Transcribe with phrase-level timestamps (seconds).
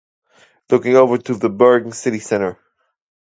[0.71, 2.57] Looking over the Bergen city centre.